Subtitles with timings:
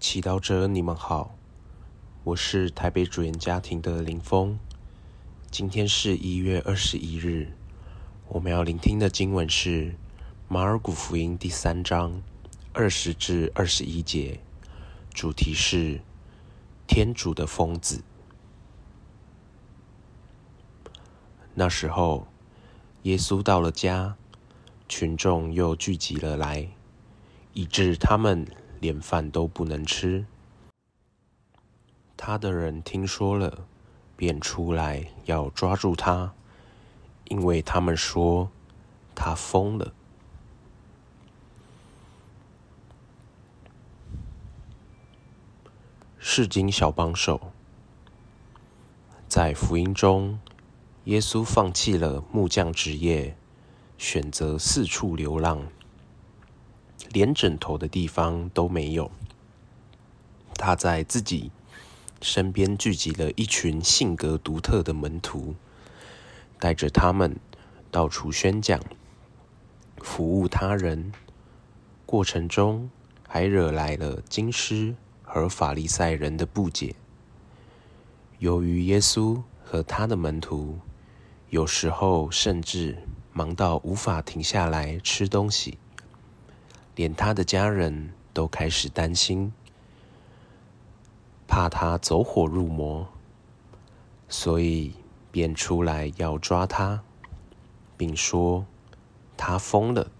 [0.00, 1.36] 祈祷者，你们好，
[2.24, 4.58] 我是台北主演家庭的林峰。
[5.50, 7.52] 今天是一月二十一日，
[8.28, 9.94] 我们要聆听的经文是
[10.48, 12.22] 马尔谷福音第三章
[12.72, 14.40] 二十至二十一节，
[15.12, 16.00] 主题是
[16.86, 18.02] 天主的疯子。
[21.52, 22.26] 那时候，
[23.02, 24.16] 耶稣到了家，
[24.88, 26.70] 群众又聚集了来，
[27.52, 28.46] 以致他们。
[28.80, 30.26] 连饭都不能吃。
[32.16, 33.66] 他的人听说了，
[34.16, 36.34] 便出来要抓住他，
[37.26, 38.50] 因为他们说
[39.14, 39.92] 他疯了。
[46.18, 47.52] 世经小帮手，
[49.26, 50.38] 在福音中，
[51.04, 53.34] 耶稣放弃了木匠职业，
[53.96, 55.66] 选择四处流浪。
[57.12, 59.10] 连枕头的地方都没有。
[60.54, 61.50] 他在自己
[62.20, 65.54] 身边聚集了一群性格独特的门徒，
[66.58, 67.36] 带着他们
[67.90, 68.78] 到处宣讲、
[69.98, 71.12] 服务他人，
[72.04, 72.90] 过程中
[73.26, 76.94] 还惹来了经师和法利赛人的不解。
[78.38, 80.78] 由于耶稣和他的门徒
[81.48, 82.98] 有时候甚至
[83.32, 85.78] 忙到无法停下来吃东西。
[87.00, 89.54] 连他的家人都开始担心，
[91.48, 93.08] 怕他走火入魔，
[94.28, 94.92] 所以
[95.32, 97.02] 便出来要抓他，
[97.96, 98.66] 并说
[99.34, 100.10] 他疯了。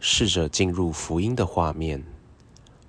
[0.00, 2.02] 试着进入福音的画面，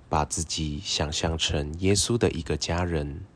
[0.08, 3.26] 把自己想象成耶稣的一个家人，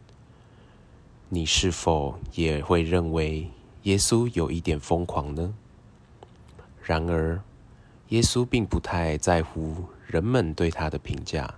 [1.29, 3.51] 你是否也会认为
[3.83, 5.53] 耶稣有一点疯狂呢？
[6.83, 7.43] 然而。
[8.13, 9.75] 耶稣并不太在乎
[10.07, 11.55] 人们对他的评价，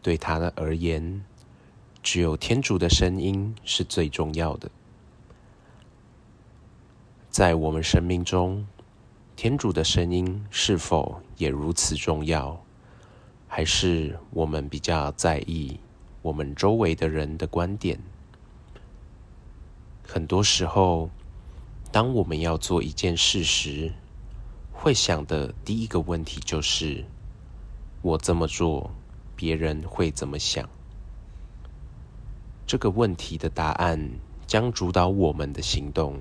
[0.00, 1.24] 对他的而言，
[2.04, 4.70] 只有天主的声音是最重要的。
[7.30, 8.64] 在我们生命中，
[9.34, 12.64] 天主的声音是否也如此重要？
[13.48, 15.80] 还是我们比较在意
[16.22, 17.98] 我们周围的人的观点？
[20.06, 21.10] 很多时候，
[21.90, 23.92] 当我们要做一件事时，
[24.82, 27.04] 会想的第一个问题就是：
[28.00, 28.90] 我这么做，
[29.36, 30.66] 别人会怎么想？
[32.66, 34.10] 这个问题的答案
[34.46, 36.18] 将主导我们的行动。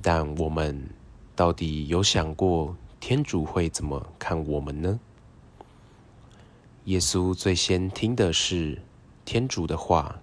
[0.00, 0.88] 但我们
[1.34, 5.00] 到底有想过天主会怎么看我们呢？
[6.84, 8.80] 耶稣最先听的是
[9.24, 10.20] 天主的话，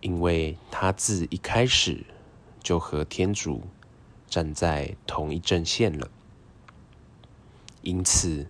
[0.00, 2.06] 因为他自一开始
[2.62, 3.62] 就和天主。
[4.28, 6.10] 站在同一阵线了，
[7.82, 8.46] 因此，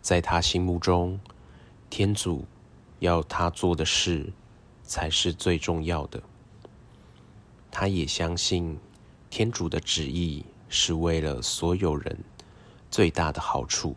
[0.00, 1.18] 在他心目中，
[1.90, 2.44] 天主
[3.00, 4.32] 要他做的事
[4.84, 6.22] 才是最重要的。
[7.70, 8.78] 他也相信
[9.28, 12.18] 天主的旨意是为了所有人
[12.90, 13.94] 最大的好处。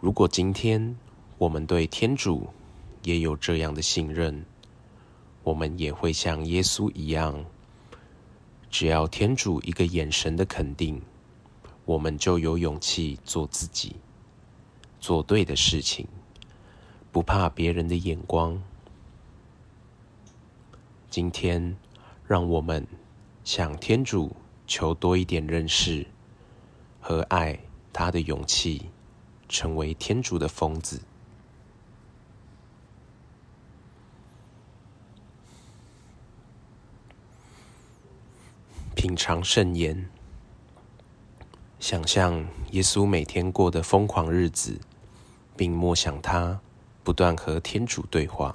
[0.00, 0.96] 如果今天
[1.36, 2.48] 我们对天主
[3.02, 4.44] 也有这样的信任，
[5.42, 7.44] 我们也会像耶稣一样。
[8.70, 11.00] 只要天主一个眼神的肯定，
[11.84, 13.96] 我们就有勇气做自己，
[15.00, 16.06] 做对的事情，
[17.10, 18.62] 不怕别人的眼光。
[21.08, 21.76] 今天，
[22.26, 22.86] 让我们
[23.42, 24.36] 向天主
[24.66, 26.06] 求多一点认识
[27.00, 27.58] 和爱
[27.92, 28.90] 他的勇气，
[29.48, 31.00] 成为天主的疯子。
[39.08, 40.06] 品尝圣言，
[41.80, 44.78] 想象耶稣每天过的疯狂日子，
[45.56, 46.60] 并默想他
[47.02, 48.54] 不断和天主对话。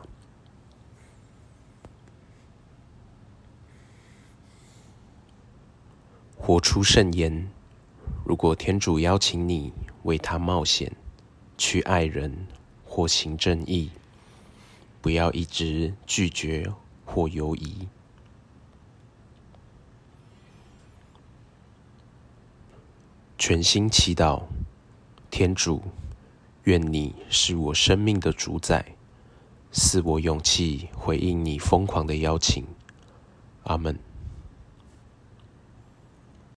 [6.38, 7.50] 活出圣言。
[8.24, 10.96] 如果天主邀请你为他冒险，
[11.58, 12.46] 去爱人
[12.86, 13.90] 或行正义，
[15.02, 16.72] 不要一直拒绝
[17.06, 17.88] 或犹疑。
[23.46, 24.42] 全心祈祷，
[25.30, 25.82] 天主，
[26.64, 28.96] 愿你是我生命的主宰，
[29.70, 32.64] 赐我勇气回应你疯狂的邀请。
[33.64, 34.00] 阿门。